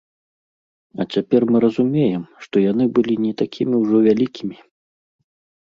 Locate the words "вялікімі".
4.07-4.57